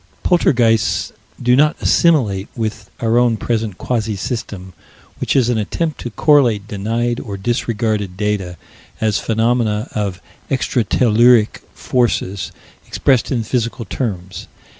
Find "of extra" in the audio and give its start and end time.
9.93-10.83